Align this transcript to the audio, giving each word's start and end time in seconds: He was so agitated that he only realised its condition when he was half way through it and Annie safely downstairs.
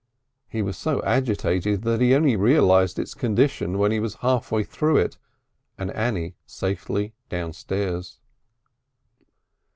He 0.49 0.63
was 0.63 0.79
so 0.79 0.99
agitated 1.03 1.83
that 1.83 2.01
he 2.01 2.15
only 2.15 2.35
realised 2.35 2.97
its 2.97 3.13
condition 3.13 3.77
when 3.77 3.91
he 3.91 3.99
was 3.99 4.15
half 4.25 4.51
way 4.51 4.63
through 4.63 4.97
it 4.97 5.19
and 5.77 5.91
Annie 5.91 6.33
safely 6.47 7.13
downstairs. 7.29 8.17